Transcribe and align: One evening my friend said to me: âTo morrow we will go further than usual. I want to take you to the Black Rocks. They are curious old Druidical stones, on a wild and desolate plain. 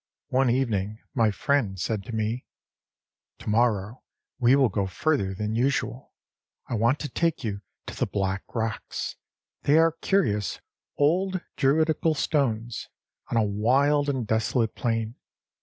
One 0.29 0.49
evening 0.49 0.97
my 1.13 1.29
friend 1.29 1.79
said 1.79 2.03
to 2.05 2.11
me: 2.15 2.47
âTo 3.39 3.45
morrow 3.49 4.01
we 4.39 4.55
will 4.55 4.69
go 4.69 4.87
further 4.87 5.35
than 5.35 5.53
usual. 5.53 6.13
I 6.65 6.73
want 6.73 6.97
to 7.01 7.07
take 7.07 7.43
you 7.43 7.61
to 7.85 7.95
the 7.95 8.07
Black 8.07 8.41
Rocks. 8.55 9.15
They 9.61 9.77
are 9.77 9.91
curious 9.91 10.59
old 10.97 11.41
Druidical 11.55 12.15
stones, 12.15 12.89
on 13.29 13.37
a 13.37 13.43
wild 13.43 14.09
and 14.09 14.25
desolate 14.25 14.73
plain. 14.73 15.17